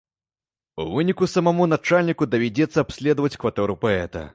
У 0.83 0.85
выніку 0.93 1.29
самаму 1.35 1.69
начальніку 1.75 2.29
давядзецца 2.33 2.77
абследаваць 2.87 3.37
кватэру 3.45 3.79
паэта. 3.87 4.27